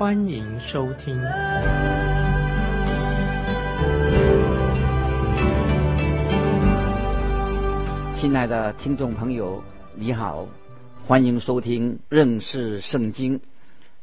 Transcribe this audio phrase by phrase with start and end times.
[0.00, 1.14] 欢迎收听。
[8.16, 9.62] 亲爱的听众朋友，
[9.94, 10.48] 你好，
[11.06, 13.42] 欢迎收听认识圣经，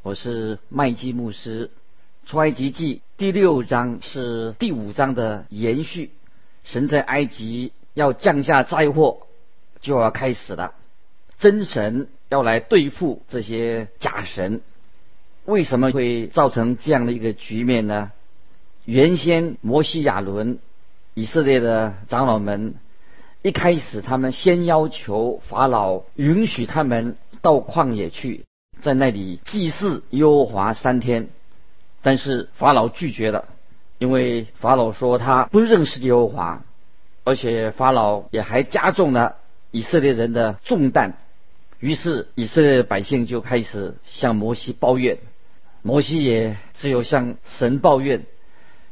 [0.04, 1.72] 我是麦基牧师。
[2.28, 6.12] 出埃及记第六章是第五章的延续，
[6.64, 7.72] 神在埃及。
[7.95, 9.22] 要降下灾祸，
[9.82, 10.76] 就要开始了。
[11.40, 14.61] 真神要来对付这些假神，
[15.48, 18.12] 为什么会造成这样的一个局面呢？
[18.84, 20.59] 原先摩西亚伦
[21.14, 22.76] 以色列的长老们
[23.44, 28.44] 一开始，他们先要求法老允许他们到旷野去，
[28.81, 31.30] 在那里祭祀耶和华三天，
[32.02, 33.45] 但是法老拒绝了，
[34.00, 36.61] 因为法老说他不认识耶和华。
[37.23, 39.38] 而且法老也还加重了
[39.72, 41.17] 以色列人的重担，
[41.80, 45.17] 于是以色列百姓就开始向摩西抱怨，
[45.88, 48.25] 摩西也只有向神抱怨。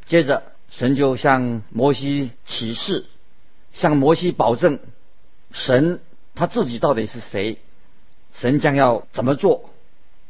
[0.05, 3.03] 接着神就向摩西启示，
[3.73, 4.79] 向摩西保证，
[5.51, 5.99] 神
[6.35, 7.57] 他自己到底是谁，
[8.33, 9.71] 神将要怎么做？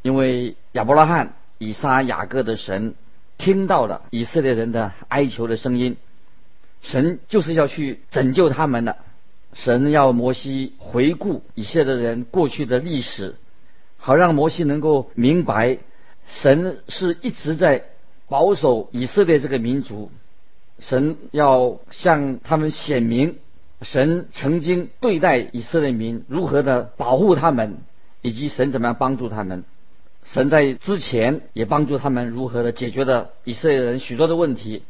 [0.02, 2.96] 因为亚伯拉罕、以撒、雅各的神
[3.38, 5.96] 听到了以色列人的哀求的声音。
[6.82, 8.96] 神就是要去拯救他们的，
[9.52, 13.36] 神要摩西回顾以色列人过去的历史，
[13.98, 15.78] 好让摩西能够明白，
[16.26, 17.84] 神是一直在
[18.28, 20.10] 保守以色列这个民族。
[20.78, 23.36] 神要向他们显明，
[23.82, 27.78] 神曾经对待以色列民如何的保护他们，
[28.22, 29.64] 以及神怎么样帮助他们。
[30.24, 34.82] 神在之前也帮助他们如何的解决了以色列人许多的问题，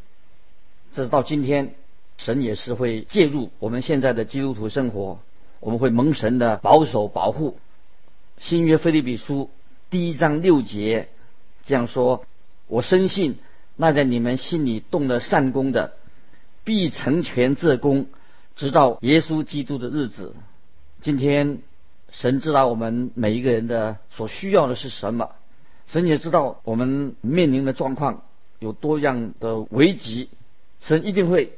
[0.93, 1.75] 这是到今天。
[2.19, 5.19] 神也是会介入我们现在的基督徒生活，
[5.60, 7.59] 我们会蒙神的保守保护。
[8.39, 9.50] 新约菲利比书
[9.91, 11.09] 第一章六节
[11.66, 12.25] 这样说
[12.69, 13.37] ：“我深信
[13.77, 15.93] 那在你们心里动了善功的，
[16.65, 18.06] 必成全这功，
[18.56, 20.34] 直到耶稣基督的日子。”
[21.03, 21.59] 今天
[22.10, 25.32] 神知道我们每一个人的所需要的是什么，
[25.87, 28.22] 神也知道我们面临的状况
[28.59, 30.31] 有多样的危急，
[30.81, 31.53] 神一定会。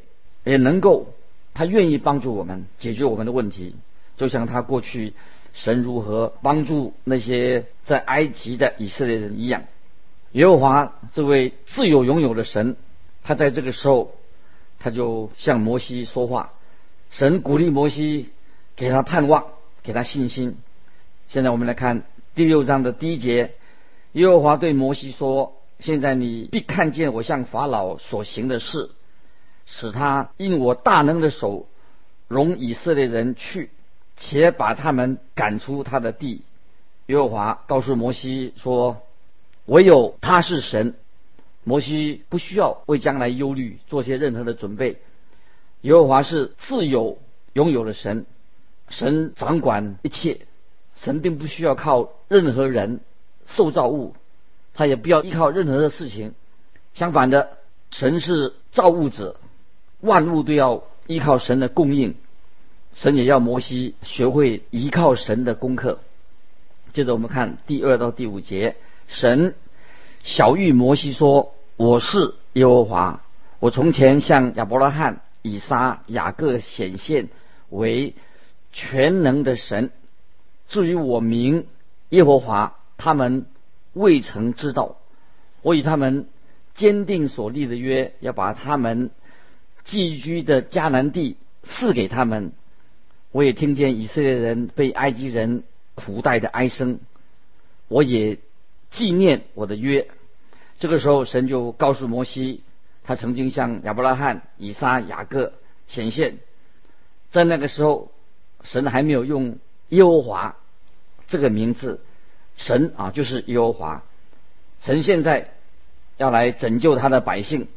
[0.45, 1.09] 也能够，
[1.53, 3.75] 他愿意帮助我们解决我们的问题，
[4.17, 5.13] 就像他过去
[5.53, 9.65] 神如何帮助那些在埃及的以色列人一样。
[10.33, 12.77] 耶和华这位自有拥有的神，
[13.23, 14.13] 他在这个时候，
[14.79, 16.53] 他就向摩西说话，
[17.11, 18.29] 神鼓励摩西，
[18.77, 19.47] 给他盼望，
[19.83, 20.59] 给他信心。
[21.29, 22.03] 现在我们来看
[22.35, 23.55] 第六章的第一节，
[24.13, 28.91] 耶和华对摩西说：“现在你必看见我向法老所行的事。”
[29.71, 31.69] 使他因我大能的手
[32.27, 33.71] 容以色列人去，
[34.17, 36.43] 且把他们赶出他的地。
[37.07, 39.03] 耶和华告诉摩西说
[39.69, 40.95] ：“唯有他是神。”
[41.65, 45.03] 摩西不需要为将来忧虑，做些任何的准备。
[45.83, 47.19] 耶和华是自由
[47.53, 48.25] 拥有的神，
[48.89, 50.41] 神掌管一切，
[50.97, 53.01] 神并不需要靠任何人、
[53.47, 54.15] 受造物，
[54.73, 56.33] 他也不要依靠任何的事情。
[56.95, 57.59] 相反的，
[57.91, 59.37] 神是造物者。
[60.01, 62.15] 万物都要依靠神的供应，
[62.95, 65.99] 神也要摩西学会依靠神的功课。
[66.95, 68.77] 接着我们看第二到第五节，
[69.09, 69.57] 神
[70.23, 73.25] 小谕摩西说：“我是耶和华，
[73.59, 77.29] 我从前向亚伯拉罕、以撒、雅各显现
[77.69, 78.15] 为
[78.73, 79.91] 全能的神。
[80.69, 81.67] 至于我名
[82.11, 83.47] 耶和华，他们
[83.95, 84.97] 未曾知道。
[85.63, 86.29] 我与他们
[86.75, 89.11] 坚定所立的约，要把他们。”
[89.85, 92.53] 寄居的迦南地赐给他们，
[93.33, 95.63] 我也听见以色列人被埃及人
[95.95, 97.01] 苦待的哀声，
[97.89, 98.37] 我也
[98.91, 100.09] 纪念我的约。
[100.79, 102.63] 这个时候，神就告诉摩西，
[103.05, 105.53] 他曾经向亚伯拉罕、以撒、雅各
[105.87, 106.39] 显现，
[107.31, 108.11] 在那个时候，
[108.63, 109.59] 神还没有用
[109.89, 110.57] 耶和华
[111.27, 112.01] 这个名字，
[112.57, 114.03] 神啊就是耶和华。
[114.83, 115.51] 神现在
[116.17, 117.69] 要来拯救他的百姓，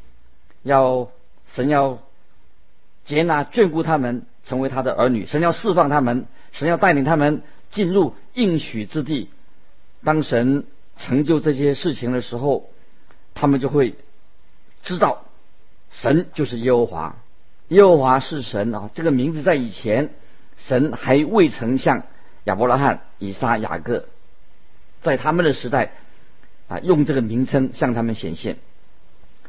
[0.63, 1.09] 要。
[1.53, 1.99] 神要
[3.03, 5.25] 接纳眷顾他们，成为他的儿女。
[5.25, 9.29] 神要释放他们，神要带领他们进入应许之地。
[10.01, 10.63] 当神
[10.95, 12.69] 成就这些事情的时候，
[13.33, 13.95] 他们就会
[14.83, 15.23] 知道
[15.91, 17.15] 神就是耶和华，
[17.69, 18.89] 耶和华是神啊。
[18.93, 20.13] 这个名字在以前
[20.57, 22.03] 神还未曾向
[22.45, 24.05] 亚伯拉罕、以撒、雅各
[25.01, 25.91] 在他们的时代
[26.67, 28.57] 啊用这个名称向他们显现。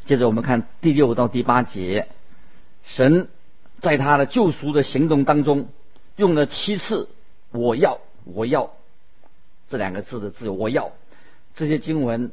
[0.05, 2.09] 接着我们看第六到第八节，
[2.85, 3.29] 神
[3.81, 5.69] 在他的救赎的行动当中
[6.17, 7.09] 用了七次
[7.53, 8.73] “我要，我要”
[9.69, 10.93] 这两个字的字，我要
[11.55, 12.33] 这些经文，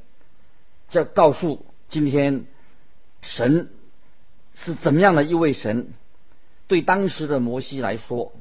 [0.87, 2.45] 在告诉今天
[3.21, 3.69] 神
[4.53, 5.93] 是怎么样的一位神，
[6.67, 8.33] 对当时的摩西来说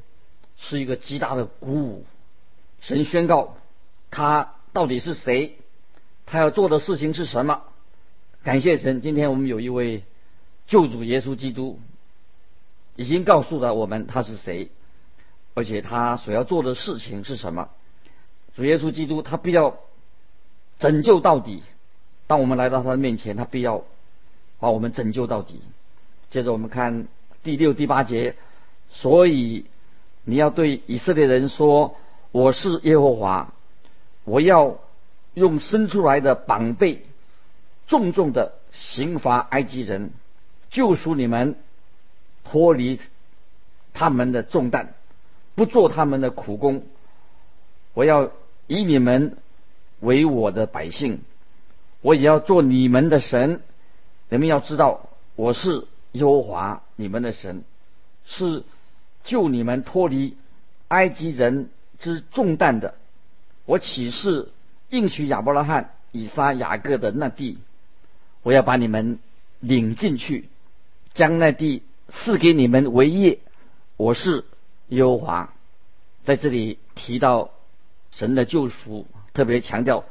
[0.56, 2.04] 是一个极大的鼓舞。
[2.80, 3.56] 神宣告
[4.10, 5.56] 他到底是谁，
[6.26, 7.64] 他要做的事情是什么。
[8.44, 10.04] 感谢神，今天我们有一位
[10.68, 11.80] 救主耶稣基督，
[12.94, 14.70] 已经告诉了我们他是谁，
[15.54, 17.70] 而且他所要做的事情是什么。
[18.54, 19.80] 主耶稣基督他必要
[20.78, 21.62] 拯救到底。
[22.26, 23.84] 当我们来到他的面前，他必要
[24.58, 25.60] 把我们拯救到底。
[26.30, 27.06] 接着我们看
[27.42, 28.36] 第六、第八节，
[28.90, 29.64] 所以
[30.24, 31.96] 你要对以色列人说
[32.32, 33.52] ：“我是耶和华，
[34.24, 34.78] 我要
[35.34, 37.02] 用生出来的膀臂。”
[37.88, 40.10] 重重的刑罚埃及人，
[40.68, 41.56] 救赎你们
[42.44, 43.00] 脱离
[43.94, 44.92] 他们的重担，
[45.54, 46.82] 不做他们的苦工。
[47.94, 48.30] 我要
[48.66, 49.38] 以你们
[50.00, 51.20] 为我的百姓，
[52.00, 53.62] 我也要做你们的神。
[54.28, 57.64] 你们要知道，我是耶和华你们的神，
[58.24, 58.62] 是
[59.24, 60.36] 救你们脱离
[60.88, 62.94] 埃及人之重担的。
[63.64, 64.50] 我岂是
[64.90, 67.58] 应许亚伯拉罕、以撒、雅各的那地？
[68.42, 69.18] 我要把你们
[69.60, 70.48] 领进去，
[71.12, 73.40] 将那地赐给你们为业。
[73.96, 74.44] 我是
[74.88, 75.52] 耶和华，
[76.22, 77.50] 在这里提到
[78.10, 79.06] 神的救赎，
[79.38, 80.04] 特别强调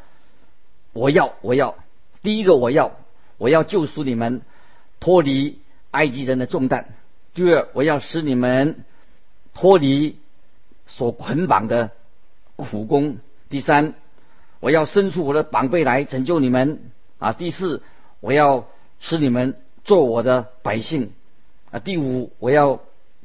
[0.94, 1.76] 我要我要
[2.24, 2.94] 第一个我要
[3.38, 4.42] 我要救赎你们
[5.02, 5.60] 脱离
[5.92, 6.86] 埃及人的重担；
[7.34, 8.86] 第二我要使你们
[9.54, 10.18] 脱离
[10.86, 11.92] 所捆绑的
[12.56, 13.18] 苦工；
[13.50, 13.96] 第三
[14.62, 16.80] 我要伸出我的膀臂来拯救你们
[17.20, 17.34] 啊！
[17.34, 17.84] 第四。
[18.20, 18.66] 我要
[19.00, 21.12] 使你们做我的百姓
[21.70, 21.78] 啊！
[21.78, 22.80] 第五，我要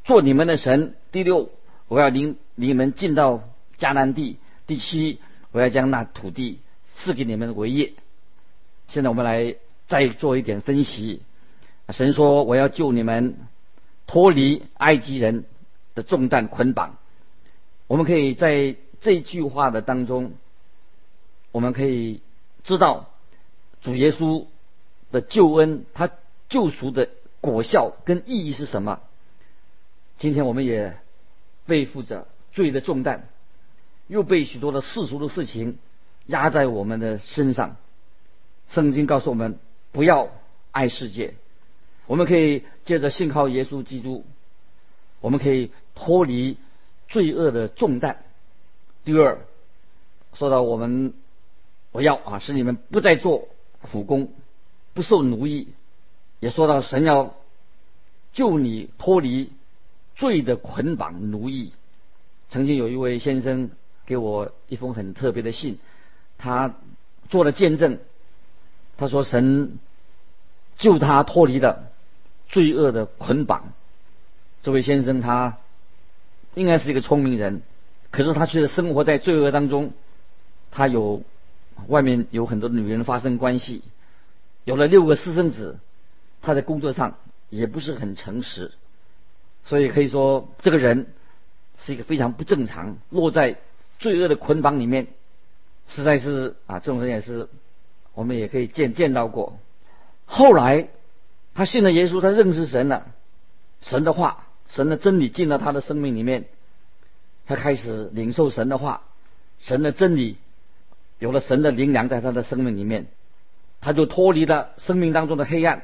[0.05, 0.95] 做你们的神。
[1.13, 1.49] 第六，
[1.89, 3.49] 我要领你们进到
[3.79, 4.37] 迦南地。
[4.67, 5.19] 第七，
[5.53, 6.59] 我要将那土地
[6.95, 7.93] 赐给你们为业。
[8.89, 9.55] 现在我们来
[9.87, 11.23] 再做一点分析。
[11.91, 13.37] 神说：“我要救你们
[14.07, 15.45] 脱离埃及人
[15.95, 16.97] 的重担捆绑。”
[17.87, 20.33] 我们可以在这句话的当中，
[21.53, 22.21] 我们可以
[22.65, 23.11] 知道
[23.81, 24.47] 主耶稣。
[25.13, 26.11] 的救恩，他
[26.49, 27.11] 救赎的
[27.43, 29.03] 果效跟意义是什么？
[30.19, 30.97] 今天我们也
[31.67, 33.29] 背负着罪的重担，
[34.07, 35.79] 又被许多的世俗的事情
[36.27, 37.77] 压在我们的身上。
[38.69, 39.59] 圣经告诉我们，
[39.91, 40.31] 不要
[40.71, 41.35] 爱世界。
[42.07, 44.25] 我们可以借着信靠耶稣基督，
[45.21, 46.57] 我们可以脱离
[47.09, 48.25] 罪恶的重担。
[49.05, 49.39] 第二，
[50.35, 51.15] 说到我们，
[51.91, 53.49] 我要啊，使你们不再做
[53.81, 54.33] 苦工。
[54.95, 55.69] 不受奴役，
[56.39, 57.35] 也说到神要
[58.35, 59.51] 救你脱离
[60.17, 61.73] 罪的捆绑奴役。
[62.51, 63.71] 曾经有一位先生
[64.07, 65.79] 给我一封很特别的信，
[66.39, 66.75] 他
[67.29, 67.99] 做了见证。
[68.97, 69.79] 他说神
[70.77, 71.91] 救他脱离了
[72.49, 73.73] 罪恶的捆绑。
[74.63, 75.59] 这位先生他
[76.55, 77.63] 应该是一个聪明人，
[78.11, 79.93] 可是他却生活在罪恶当中。
[80.71, 81.23] 他有
[81.89, 83.83] 外面有很多女人发生关系。
[84.65, 85.79] 有了六个私生子，
[86.41, 88.71] 他在工作上也不是很诚实，
[89.65, 91.09] 所以可以说这个人
[91.79, 93.59] 是一个非常不正常，落在
[94.03, 95.07] 罪恶的捆绑里面，
[95.87, 97.49] 实在是啊，这种人也是
[98.13, 99.57] 我们也可以见见到过。
[100.27, 100.89] 后来
[101.55, 103.07] 他信了耶稣，他认识神了，
[103.81, 106.47] 神的话、神的真理进了他的生命里面，
[107.47, 109.05] 他开始领受神的话、
[109.61, 110.37] 神的真理，
[111.21, 113.07] 有了神的灵粮在他的生命里面。
[113.85, 115.83] 他就脱离了生命当中的黑暗，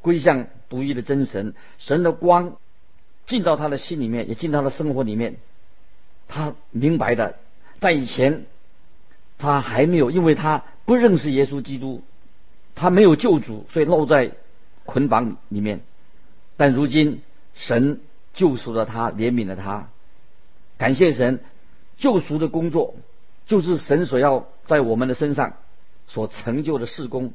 [0.00, 1.54] 归向独一的真神。
[1.78, 2.56] 神的光
[3.26, 5.36] 进到他的心里面，也进到了生活里面。
[6.28, 7.36] 他明白的，
[7.80, 8.46] 在以前
[9.38, 12.02] 他还没有，因为他不认识耶稣基督，
[12.74, 14.32] 他没有救主，所以落在
[14.84, 15.80] 捆绑里面。
[16.56, 17.22] 但如今
[17.54, 18.00] 神
[18.34, 19.88] 救赎了他，怜悯了他。
[20.78, 21.40] 感谢神，
[21.96, 22.94] 救赎的工作
[23.46, 25.54] 就是神所要在我们的身上。
[26.08, 27.32] 所成就的事工，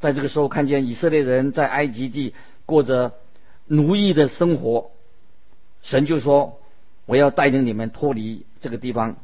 [0.00, 2.34] 在这个时候看见以色列人在埃及地
[2.64, 3.12] 过着
[3.66, 4.90] 奴役的生活，
[5.82, 6.58] 神就说
[7.06, 9.16] ：“我要带领你们脱离这个地方，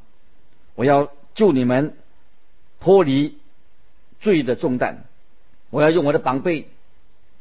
[0.75, 1.97] 我要救你们
[2.81, 3.39] 脱离
[4.21, 5.05] 罪的重担，
[5.71, 6.69] 我要用我的膀臂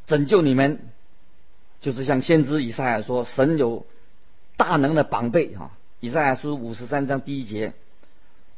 [0.07, 0.79] 拯救你们，
[1.79, 3.85] 就是像先知以赛亚说，神有
[4.57, 5.71] 大能的宝贝哈。
[5.99, 7.73] 以赛亚书五十三章第一节，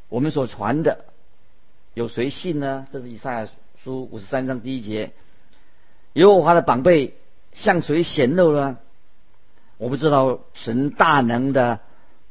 [0.07, 1.03] 我们所传的
[1.93, 2.87] 有谁信呢？
[2.91, 3.49] 这是以赛亚
[3.83, 5.11] 书五十三章第一节，
[6.13, 7.15] 耶和华的宝贝
[7.51, 8.77] 向谁显露呢？
[9.77, 11.79] 我不知道神大能的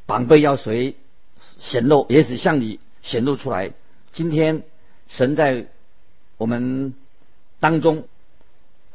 [0.06, 0.96] 绑背要谁
[1.58, 3.72] 显露，也许向你显露出来。
[4.12, 4.62] 今天
[5.08, 5.66] 神在
[6.36, 6.94] 我们
[7.60, 8.04] 当中，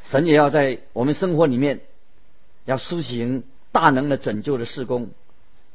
[0.03, 1.81] 神也要在我们生活里面
[2.65, 5.09] 要施行大能的拯救的事工。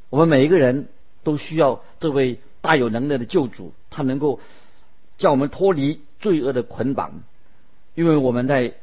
[0.09, 0.87] 我们每一个人
[1.23, 4.39] 都需要这位大有能力的救主，他能够
[5.17, 7.21] 叫我们脱离罪恶的捆绑，
[7.95, 8.75] 因为我们在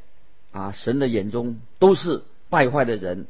[0.52, 3.26] 啊神的眼中都是败坏的人，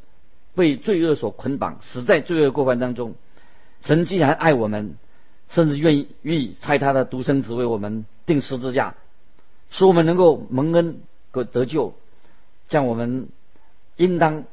[0.61, 3.15] 被罪恶所捆绑，死在罪恶过犯当中。
[3.81, 4.97] 神既然爱我们，
[5.49, 8.95] 甚至愿意愿意差他的独生子为我们定十字架，
[9.71, 11.01] 使我们能够蒙恩
[11.33, 11.95] 得得救，
[12.69, 13.29] 将我们
[13.97, 14.45] 应当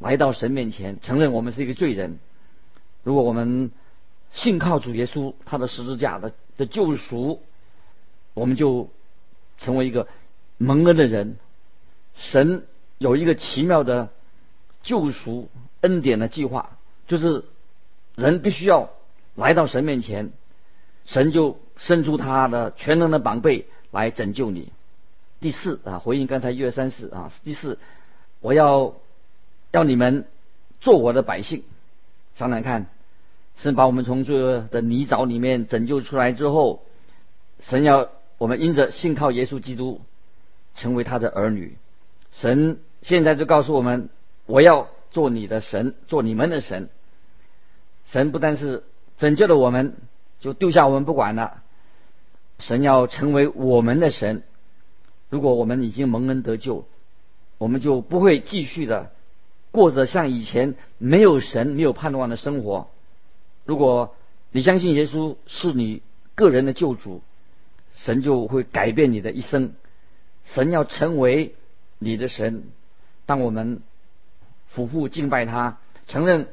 [0.00, 2.18] 来到神面前，承认我们是一个罪人。
[3.04, 3.70] 如果我们
[4.32, 7.40] 信靠主耶稣，他的十字架的的救赎，
[8.34, 8.90] 我们就
[9.58, 10.08] 成为一个
[10.58, 11.36] 蒙恩的人。
[12.16, 12.64] 神
[12.98, 14.10] 有一个奇妙的
[14.82, 15.48] 救赎
[15.80, 17.44] 恩典的计划，就是
[18.14, 18.90] 人必须要
[19.34, 20.30] 来到神面前，
[21.06, 24.72] 神就伸出他的全能的膀臂来拯救你。
[25.40, 27.78] 第四啊，回应刚才一二三四啊，第四，
[28.40, 28.94] 我要
[29.70, 30.26] 要你们
[30.80, 31.64] 做我的百姓。
[32.34, 32.86] 想想看，
[33.56, 36.82] 神把我们从罪恶的泥沼里面拯救出来之后，
[37.60, 38.08] 神要
[38.38, 40.00] 我们因着信靠耶稣基督，
[40.74, 41.76] 成为他的儿女。
[42.32, 44.08] 神现在就告诉我们：
[44.50, 46.88] 我要做你的神，做你们的神。
[48.06, 48.82] 神不但是
[49.16, 49.94] 拯救了我们，
[50.40, 51.62] 就丢下我们不管了。
[52.58, 54.42] 神要成为我们的神。
[55.28, 56.84] 如果我们已经蒙恩得救，
[57.58, 59.12] 我们就不会继续的。
[59.70, 62.90] 过着像以前没有神、没有盼望的生活。
[63.64, 64.16] 如果
[64.50, 66.02] 你相信耶稣是你
[66.34, 67.22] 个人的救主，
[67.94, 69.74] 神就会改变你的一生。
[70.44, 71.54] 神要成为
[72.00, 72.64] 你的神。
[73.26, 73.80] 当我们
[74.70, 76.48] 俯伏敬拜他，承认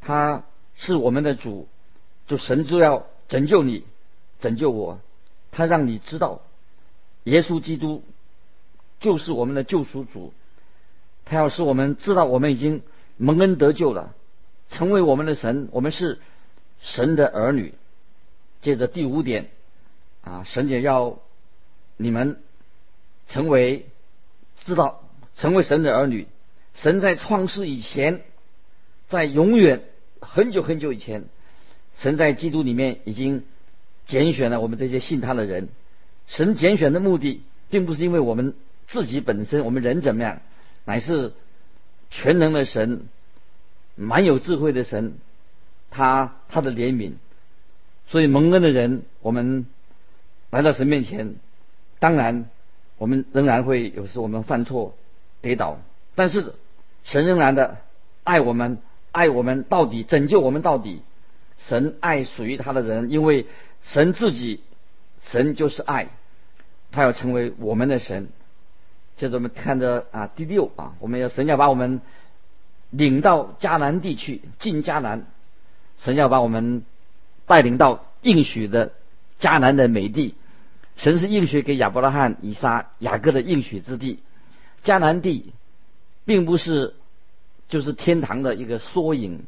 [0.00, 0.44] 他
[0.76, 1.66] 是我们的主，
[2.26, 3.84] 就神就要拯救你、
[4.38, 5.00] 拯救我。
[5.50, 6.42] 他让你知道，
[7.24, 8.02] 耶稣基督
[9.00, 10.32] 就是我们的救赎主。
[11.24, 12.82] 他要使我们知道，我们已经
[13.16, 14.14] 蒙恩得救了，
[14.68, 16.20] 成为我们的神，我们是
[16.80, 17.74] 神的儿女。
[18.60, 19.50] 接着第五点，
[20.22, 21.18] 啊，神也要
[21.96, 22.42] 你们
[23.26, 23.86] 成为
[24.58, 25.02] 知道
[25.34, 26.28] 成为神的儿女。
[26.74, 28.22] 神在创世以前，
[29.08, 29.82] 在永远
[30.20, 31.24] 很久很久以前，
[31.96, 33.44] 神在基督里面已经
[34.06, 35.68] 拣选了我们这些信他的人。
[36.26, 38.54] 神拣选的目的，并不是因为我们
[38.86, 40.40] 自己本身，我们人怎么样。
[40.84, 41.32] 乃是
[42.10, 43.08] 全能的神，
[43.94, 45.14] 蛮有智慧的神，
[45.90, 47.12] 他他的怜悯，
[48.08, 49.66] 所以蒙恩的人，我们
[50.50, 51.36] 来到神面前，
[52.00, 52.50] 当然
[52.98, 54.96] 我们仍然会有时我们犯错
[55.40, 55.80] 跌倒，
[56.14, 56.54] 但是
[57.04, 57.78] 神仍然的
[58.24, 58.78] 爱我们，
[59.12, 61.02] 爱我们到底，拯救我们到底。
[61.58, 63.46] 神爱属于他的人，因为
[63.82, 64.60] 神自己，
[65.20, 66.08] 神就是爱，
[66.90, 68.28] 他要成为我们的神。
[69.16, 72.00] 接着我们看着啊，第六啊，我们要神要把我们
[72.90, 75.26] 领到迦南地去，进迦南，
[75.98, 76.84] 神要把我们
[77.46, 78.92] 带领到应许的
[79.38, 80.34] 迦南的美地。
[80.96, 84.20] 神是应许给亚伯拉罕、以撒、雅各的应许之地。
[84.82, 85.52] 迦南地
[86.24, 86.94] 并不是
[87.68, 89.44] 就是天堂的一个缩影，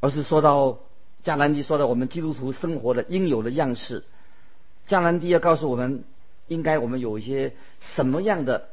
[0.00, 0.78] 而是说到
[1.24, 4.04] 迦南地，说到我们基督徒生活的应有的样式。
[4.86, 6.04] 迦南地要告诉我们。
[6.48, 8.70] 应该我们有一些什么样的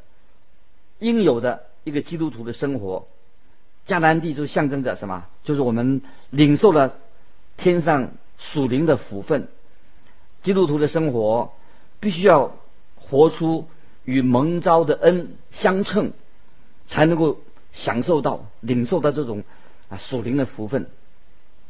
[0.99, 3.05] 应有的一个基督徒的生活？
[3.85, 5.25] 迦南地就象征着什么？
[5.43, 6.95] 就是我们领受了
[7.57, 9.49] 天上属灵的福分。
[10.41, 11.51] 基督徒的生活
[11.99, 12.55] 必须要
[12.95, 13.67] 活出
[14.05, 16.13] 与蒙召的恩相称，
[16.87, 17.39] 才能够
[17.71, 19.43] 享受到、领受到这种
[19.89, 20.89] 啊属灵的福分。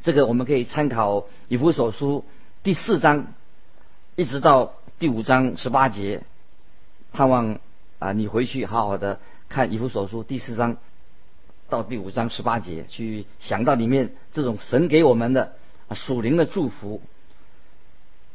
[0.02, 2.24] 这个我们可以参考以弗所书
[2.62, 3.34] 第四章，
[4.14, 4.74] 一直到。
[4.98, 6.22] 第五章十八节，
[7.12, 7.58] 盼望
[7.98, 9.20] 啊，你回去好好的
[9.50, 10.78] 看以弗所书第四章
[11.68, 15.52] 到第五章十八节，去想到里面这种神给我们的
[15.88, 17.02] 啊属灵的祝福。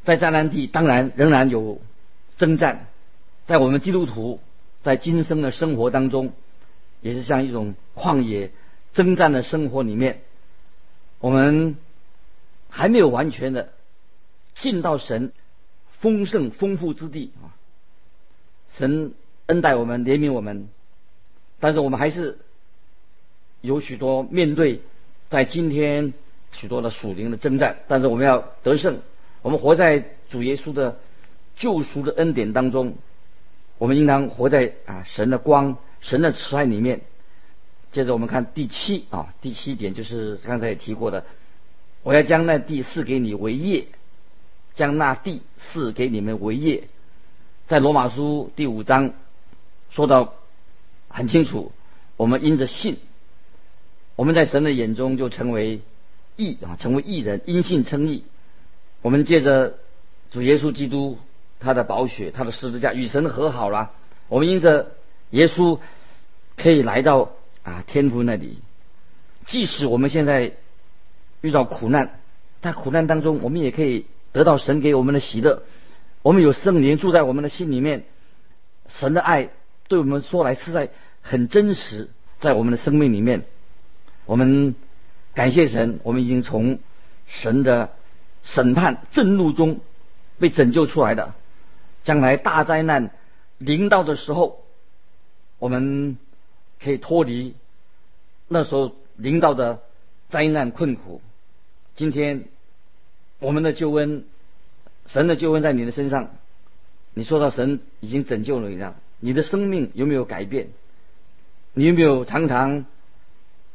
[0.04, 1.82] 在迦南地，当然仍然有
[2.38, 2.86] 征战，
[3.48, 4.40] 在我们基督徒
[4.84, 6.32] 在今生的生活当中，
[7.02, 8.52] 也是像一种旷野
[8.94, 10.22] 征战的生活里面，
[11.20, 11.76] 我们
[12.70, 13.70] 还没有完全的
[14.56, 15.32] 进到神。
[15.92, 17.54] 丰盛丰富之地啊！
[18.74, 19.14] 神
[19.46, 20.68] 恩待我们，怜悯我们，
[21.60, 22.40] 但是我们还是
[23.62, 24.82] 有许多面对
[25.30, 26.16] 在今天
[26.52, 28.98] 许多的属灵的征战，但是我们要得胜。
[29.44, 30.98] 我们活在主耶稣的
[31.56, 32.96] 救赎的恩典当中，
[33.78, 37.02] 我们应当活在啊神的光、神的慈爱里面。
[37.92, 41.26] 接着我们看第七啊，第七点就是刚才也提过的，
[42.04, 43.88] 我要将那地赐给你为业，
[44.74, 46.86] 将那地赐给你们为业。
[47.68, 49.14] 在罗马书第五章
[49.90, 50.36] 说到
[51.10, 51.74] 很清楚，
[52.16, 52.98] 我们因着信，
[54.16, 55.82] 我们在神的眼中就成为
[56.38, 58.24] 义啊，成为义人，因信称义。
[59.02, 59.78] 我们借着
[60.32, 61.18] 主耶稣基督
[61.60, 63.92] 他的宝血，他的十字架与神和好了。
[64.30, 64.92] 我们因着
[65.32, 65.80] 耶稣
[66.56, 67.32] 可以来到
[67.64, 68.60] 啊天父那里。
[69.46, 70.54] 即使我们现在
[71.42, 72.20] 遇到苦难，
[72.62, 75.64] 在苦难当中，我们也可以得到神给我们的喜乐。
[76.22, 78.06] 我们有圣灵住在我们的心里面，
[78.88, 79.50] 神的爱
[79.88, 80.90] 对我们说来实在
[81.22, 82.10] 很真实，
[82.40, 83.44] 在我们的生命里面。
[84.26, 84.76] 我们
[85.34, 86.80] 感谢神，我们已经从
[87.28, 87.90] 神的。
[88.44, 89.82] 审判震怒中
[90.40, 91.36] 被拯救出来的，
[92.04, 93.12] 将来大灾难
[93.60, 94.64] 临到的时候，
[95.62, 96.18] 我们
[96.84, 97.54] 可以脱离
[98.48, 99.84] 那时候临到的
[100.28, 101.22] 灾难困苦。
[101.96, 102.46] 今天
[103.38, 104.24] 我们的救恩，
[105.06, 106.32] 神的救恩在你的身上，
[107.14, 110.70] 你说到神已经拯救了你了，你的生命有没有改变？
[111.76, 112.88] 你有没有常常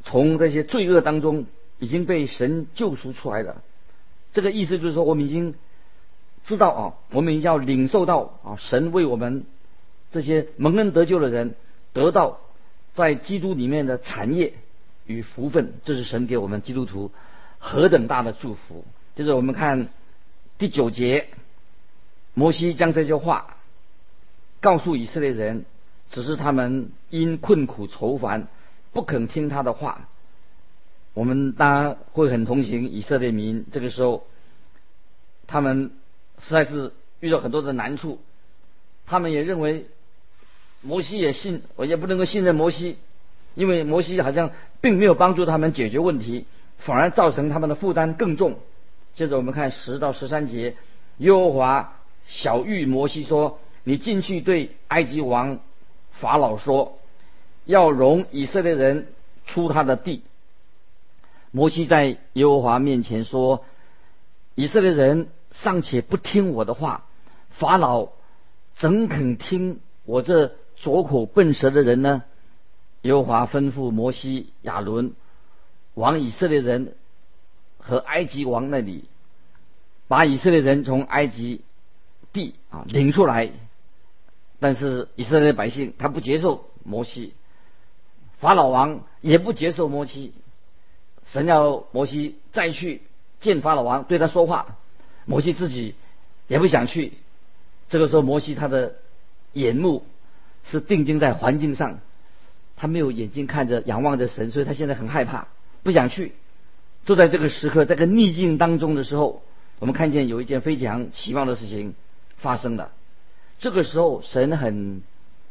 [0.02, 1.46] 从这些罪恶当中
[1.78, 3.62] 已经被神救赎出来了？
[4.32, 5.54] 这个意思就是说，我们已经
[6.44, 9.44] 知道啊，我们要领受到啊，神为我们
[10.10, 11.54] 这些蒙恩得救的人
[11.96, 12.40] 得到
[12.92, 14.52] 在基督里面的产业
[15.06, 17.10] 与福分，这是神给我们基督徒
[17.58, 18.84] 何等大的祝福。
[19.14, 19.88] 就是我们看
[20.58, 21.28] 第九节，
[22.34, 23.56] 摩西将这些话
[24.60, 25.64] 告诉以色列人，
[26.10, 28.48] 只是他们因困苦愁烦，
[28.92, 30.06] 不肯听他的话。
[31.14, 34.26] 我们当然会很同情以色列民，这个时候，
[35.46, 35.92] 他们
[36.42, 38.20] 实在是遇到很多的难处，
[39.06, 39.86] 他们也认为
[40.86, 42.96] 摩西也信，我也不能够信任摩西，
[43.54, 46.46] 因为摩西好像并没有帮助他们解决问题，
[46.78, 48.58] 反而造成他们的负担更重。
[49.16, 50.76] 接着我们看十到十三节，
[51.18, 51.94] 耶和华
[52.26, 55.58] 小谕摩西说：“你进去对埃及王
[56.12, 56.98] 法老说，
[57.64, 59.08] 要容以色列人
[59.44, 60.22] 出他的地。”
[61.50, 63.64] 摩西在耶和华面前说
[64.54, 67.06] ：“以色列人尚且不听我的话，
[67.50, 68.08] 法老
[68.76, 72.22] 怎肯听我这左口笨舌的人呢？”
[73.02, 75.12] 耶和华吩咐摩西、亚伦
[75.94, 76.96] 往以色列人
[77.78, 79.04] 和埃及王那里，
[80.08, 81.62] 把以色列人从埃及
[82.32, 83.52] 地啊领出来。
[84.58, 87.34] 但是以色列百姓他不接受摩西，
[88.40, 90.32] 法老王也不接受摩西。
[91.26, 93.02] 神要摩西再去
[93.40, 94.78] 见法老王，对他说话。
[95.26, 95.94] 摩西自己
[96.48, 97.12] 也不想去。
[97.88, 98.94] 这个时候，摩西他的
[99.52, 100.06] 眼目
[100.68, 102.00] 是定睛在环境上，
[102.76, 105.48] 他没有眼睛看着、仰望着神，所以他现在很害怕，
[105.82, 106.32] 不想去。
[107.04, 109.42] 就在这个时刻，这个逆境当中的时候，
[109.78, 111.94] 我们看见有一件非常奇妙的事情
[112.36, 112.92] 发生了。
[113.60, 115.02] 这个时候，神很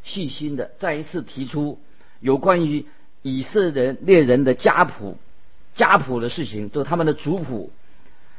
[0.03, 1.79] 细心的再一次提出
[2.19, 2.85] 有关于
[3.21, 5.17] 以色列人的家谱。
[5.73, 7.69] 家谱的事情，就是他们的族谱，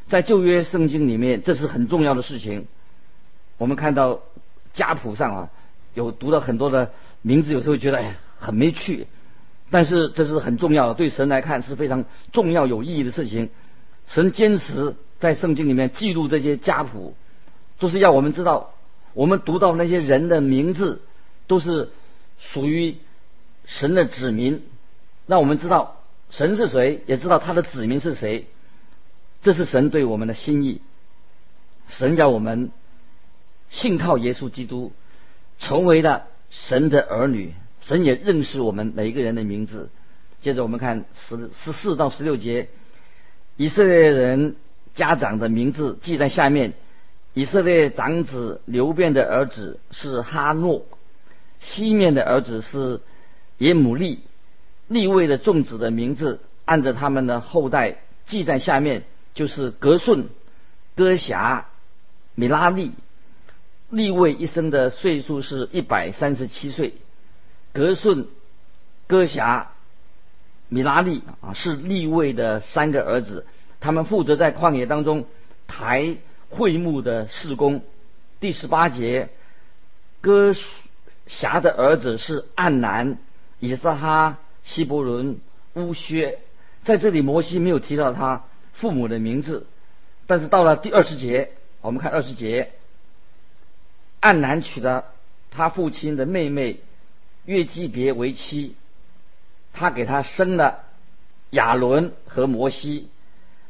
[0.07, 2.67] 在旧约圣经里面，这是很重要的事情。
[3.59, 4.23] 我们看到
[4.73, 5.51] 家谱上啊，
[5.96, 9.09] 有读到很多的名字，有时候觉得哎很没趣，
[9.70, 13.48] 但是这是很重要的，对神来看是非常重要有意义的事情。
[14.06, 17.16] 神坚持在圣经里面记录这些家谱，
[17.80, 18.74] 都是要我们知道，
[19.14, 21.00] 我们读到那些人的名字
[21.46, 21.90] 都是
[22.38, 22.96] 属于
[23.64, 24.62] 神的子民，
[25.26, 25.94] 让我们知道。
[26.28, 27.02] 神是谁？
[27.06, 28.46] 也知道他的子民是谁，
[29.42, 30.80] 这是神对我们的心意。
[31.88, 32.72] 神叫我们
[33.70, 34.92] 信靠耶稣基督，
[35.59, 37.55] 成为了神的儿女。
[37.81, 39.90] 神也认识我们每一个人的名字。
[40.40, 42.69] 接着我们看十十四到十六节，
[43.57, 44.57] 以色列人
[44.95, 46.73] 家长的名字记在下面。
[47.35, 50.87] 以色列长子流变的儿子是哈诺，
[51.61, 53.01] 西面的儿子是
[53.59, 54.21] 耶姆利。
[54.88, 60.29] 立位的众子的名字，按着他们的后代记在下面，就是格顺、
[60.95, 61.66] 哥辖、
[62.35, 62.92] 米拉利。
[63.90, 66.94] 立位一生的岁数是一百三十七岁。
[67.72, 68.29] 格顺、
[69.07, 69.72] 哥辖、
[70.68, 73.46] 米拉利啊，是立位的三个儿子，
[73.81, 75.27] 他们负责在旷野当中
[75.66, 76.16] 抬
[76.49, 77.83] 会幕的事工。
[78.40, 79.29] 第十八节，
[80.20, 80.55] 哥
[81.27, 83.18] 辖的儿子是暗南。
[83.59, 85.40] 以撒哈、希伯伦、
[85.72, 86.40] 乌薛，
[86.85, 88.44] 在这里摩西没有提到他
[88.75, 89.66] 父母的名字，
[90.27, 92.72] 但是到了第二十节，我们看二十节，
[94.20, 95.05] 暗南娶了
[95.50, 96.81] 他父亲的妹妹
[97.44, 98.74] 约基别为妻，
[99.72, 100.85] 他给他生了
[101.50, 103.09] 亚伦和摩西。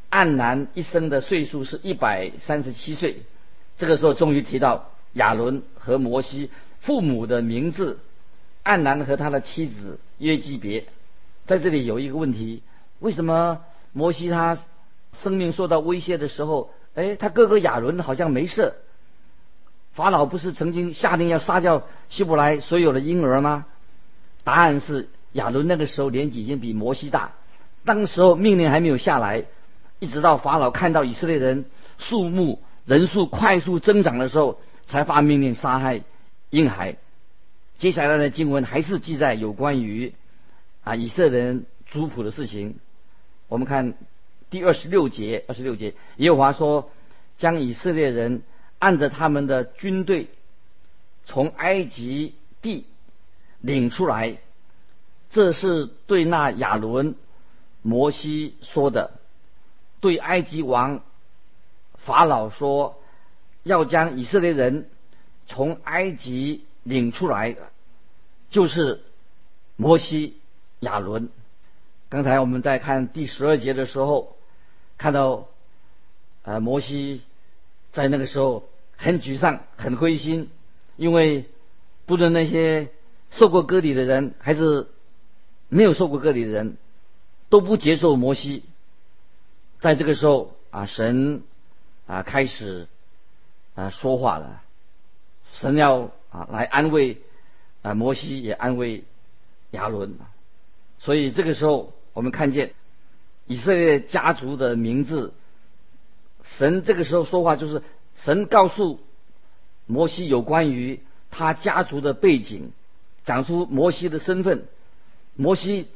[0.09, 3.23] 暗南一生的岁数是一百三十七岁，
[3.77, 7.99] 这个时候终于提到亚伦和摩西父母的名字。
[8.63, 10.85] 暗南和他的妻子约基别，
[11.45, 12.63] 在这里有一个问题：
[12.99, 13.61] 为什么
[13.93, 14.57] 摩西他
[15.13, 18.75] 生命受到威胁的时候，哎，他哥哥亚伦好像没事？
[19.97, 23.65] 法老不是曾经下令要杀掉希伯来所有的婴儿吗？
[24.43, 27.33] 答案是亚伦那个时候年纪已经比摩西大，
[27.83, 29.45] 当时候命令还没有下来。
[29.97, 31.65] 一直到法老看到以色列人
[31.97, 36.03] 数目人数快速增长的时候，才发命令杀害
[36.51, 36.97] 婴孩。
[37.79, 40.13] 接下来的经文还是记载有关于
[40.83, 42.75] 啊以色列人族谱的事情。
[43.47, 43.95] 我们看
[44.51, 46.91] 第二十六节，二十六节，耶和华说
[47.39, 48.43] ：“将以色列人
[48.79, 50.29] 按着他们的军队
[51.25, 52.85] 从埃及地
[53.59, 54.37] 领出来。”
[55.29, 57.15] 这是对那亚伦、
[57.81, 59.11] 摩西说的。
[59.99, 61.01] 对埃及王
[61.95, 63.01] 法老说
[63.63, 64.89] ：“要将以色列人
[65.47, 67.55] 从埃及领出来，
[68.49, 69.03] 就是
[69.75, 70.37] 摩西、
[70.79, 71.29] 亚伦。”
[72.09, 74.37] 刚才我们在看第十二节的时候，
[74.97, 75.47] 看到
[76.43, 77.21] 呃摩西
[77.97, 80.51] 在那个时候很沮丧、很灰心，
[80.97, 81.45] 因为
[82.05, 82.89] 不论那些
[83.31, 84.85] 受过割礼的人，还是
[85.67, 86.77] 没有受过割礼的人，
[87.49, 88.61] 都不接受摩西。
[89.79, 91.41] 在这个时候啊，神
[92.05, 92.87] 啊开始
[93.73, 94.61] 啊说话了，
[95.55, 97.17] 神要啊来安慰
[97.81, 99.05] 啊摩西，也安慰
[99.71, 100.13] 亚伦。
[100.99, 102.75] 所以这个时候，我们看见
[103.47, 105.33] 以色列家族的名字，
[106.47, 107.83] 神这个时候说话，就是
[108.15, 108.99] 神告诉
[109.85, 112.71] 摩西有关于他家族的背景，
[113.25, 114.65] 讲出摩西的身份。
[115.35, 115.87] 摩西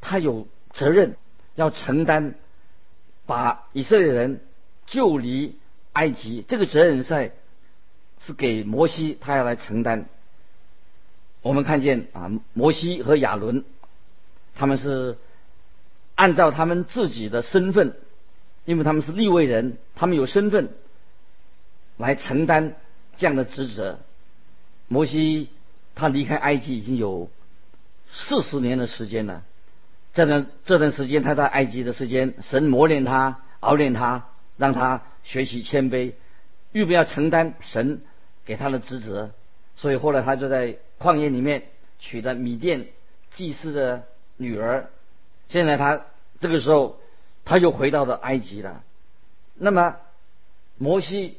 [0.00, 1.16] 他有责任
[1.54, 2.34] 要承担。
[3.26, 4.40] 把以色列人
[4.86, 5.58] 救离
[5.92, 7.32] 埃及，这个责任在
[8.18, 10.06] 是给摩西，他要来承担。
[11.42, 13.66] 我们看见啊，摩西和亚伦，
[14.54, 15.18] 他们是
[16.14, 17.98] 按照他们自己的身份，
[18.68, 20.68] 因为他们是立位人，他们有身份
[21.96, 22.76] 来承担
[23.16, 23.98] 这样的职责。
[24.88, 25.48] 摩西
[25.94, 27.30] 他离开埃及已经有
[28.10, 29.42] 四十年的时间了。
[30.12, 34.28] 这段这段时间，他在埃及的时间，神磨练他、熬练他，
[34.58, 36.12] 让他学习谦卑，
[36.72, 38.02] 预备要承担神
[38.44, 39.30] 给他的职责。
[39.76, 42.88] 所以后来他就在旷野里面娶了米甸
[43.30, 44.04] 祭司的
[44.36, 44.90] 女儿。
[45.48, 46.04] 现在他
[46.38, 47.00] 这个时候，
[47.48, 48.84] 他又回到了埃及了。
[49.54, 49.96] 那么
[50.76, 51.38] 摩西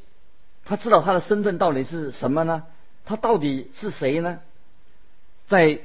[0.64, 2.64] 他知道他的身份到底是什么呢？
[3.04, 4.40] 他到底是谁呢？
[5.46, 5.78] 在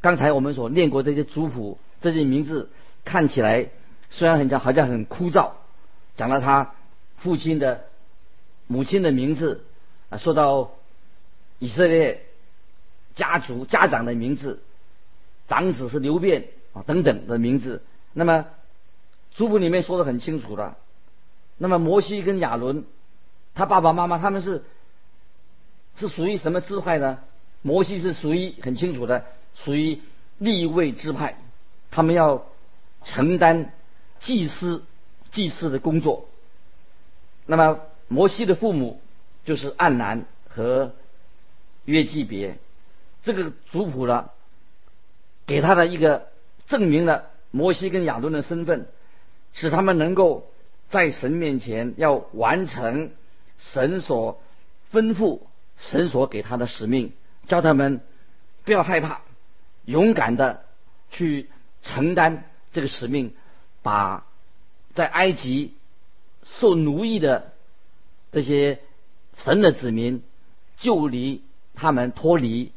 [0.00, 1.78] 刚才我们所念过这些族谱。
[2.00, 2.70] 这些名字
[3.04, 3.68] 看起来
[4.08, 5.50] 虽然很像，好像很枯燥，
[6.16, 6.72] 讲了他
[7.18, 7.84] 父亲的、
[8.66, 9.66] 母亲的名字
[10.08, 10.70] 啊，说到
[11.58, 12.24] 以色列
[13.14, 14.62] 家族家长的名字，
[15.46, 17.82] 长子是刘辩啊等等的名字。
[18.14, 18.46] 那么
[19.32, 20.76] 族谱里面说的很清楚的。
[21.58, 22.84] 那么摩西跟亚伦，
[23.54, 24.64] 他爸爸妈妈他们是
[25.96, 27.18] 是属于什么支派呢？
[27.62, 30.00] 摩西是属于很清楚的，属于
[30.38, 31.36] 立位支派。
[31.90, 32.46] 他们要
[33.04, 33.72] 承担
[34.18, 34.84] 祭司
[35.30, 36.28] 祭祀的工作。
[37.46, 39.02] 那么摩西的父母
[39.44, 40.94] 就是暗南和
[41.84, 42.58] 约基别，
[43.22, 44.30] 这个族谱呢，
[45.46, 46.28] 给他的一个
[46.66, 48.86] 证明了摩西跟亚伦的身份，
[49.52, 50.50] 使他们能够
[50.90, 53.12] 在神面前要完成
[53.58, 54.40] 神所
[54.92, 55.40] 吩咐、
[55.78, 57.12] 神所给他的使命，
[57.46, 58.00] 叫他们
[58.64, 59.20] 不要害怕，
[59.84, 60.64] 勇敢的
[61.10, 61.48] 去。
[61.82, 63.32] 承担这个使命，
[63.80, 64.26] 把
[64.92, 65.72] 在埃及
[66.44, 67.54] 受奴役的
[68.32, 68.80] 这些
[69.34, 70.22] 神的子民
[70.76, 71.42] 救离
[71.74, 72.72] 他们，脱离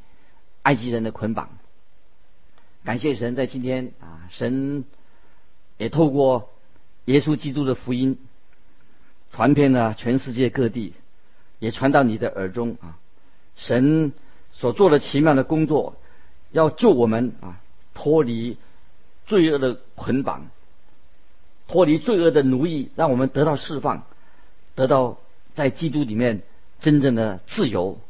[0.61, 1.49] 埃及人的捆绑。
[2.85, 4.85] 感谢神，在今天啊，神
[5.77, 6.52] 也透过
[7.05, 8.17] 耶稣基督的福音
[9.31, 10.93] 传遍了全世界各地，
[11.59, 12.97] 也传到你的耳中啊。
[13.55, 14.13] 神
[14.51, 15.95] 所做的奇妙的工作，
[16.51, 17.59] 要救我们啊，
[17.93, 18.57] 脱离。
[19.25, 20.47] 罪恶的捆绑，
[21.69, 24.03] 脱离罪恶的奴役，让我们得到释放，
[24.75, 25.17] 得到
[25.53, 26.41] 在基督里面
[26.81, 28.01] 真正的自由。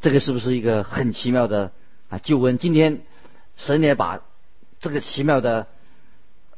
[0.00, 1.72] 这个是不是一个很奇妙的
[2.08, 2.56] 啊救恩？
[2.56, 3.02] 今天
[3.58, 4.22] 神也把
[4.80, 5.66] 这个奇妙的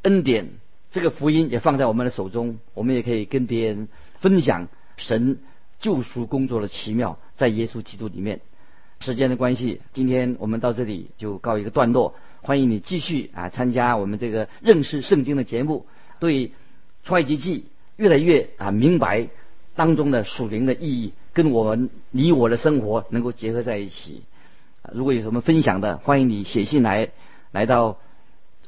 [0.03, 0.53] 恩典、
[0.91, 5.39] 这个福音也放在我们的手中，我们也可以跟别人分享神
[5.79, 8.41] 救赎工作的奇妙，在耶稣基督里面。
[8.99, 12.15] 时间的关系，今天我们到这里就告一个段落。
[12.43, 15.87] 欢迎你继续啊参加我们这个认识圣经的节目，
[16.19, 16.53] 对
[17.03, 19.29] 出埃及记越来越啊明白
[19.75, 24.23] 当中的属灵的意义，跟我们你我的生活能够结合在一起。
[24.93, 27.11] 如果有什么分享的，欢迎你写信来，
[27.53, 27.97] 来到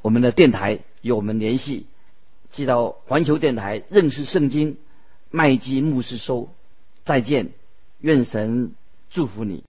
[0.00, 1.86] 我们的电台与我们联系，
[2.52, 4.76] 寄到环球电台认识圣经
[5.30, 6.50] 麦基牧师收。
[7.04, 7.48] 再见，
[7.98, 8.74] 愿神
[9.10, 9.64] 祝福你。